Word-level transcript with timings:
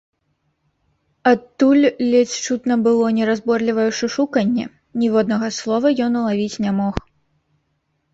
Адтуль 1.31 1.83
ледзь 2.13 2.37
чутна 2.45 2.77
было 2.87 3.11
неразборлівае 3.17 3.85
шушуканне, 3.99 4.65
ніводнага 5.03 5.47
слова 5.59 5.93
ён 6.07 6.11
улавіць 6.23 6.61
не 6.67 6.71
мог. 6.79 6.95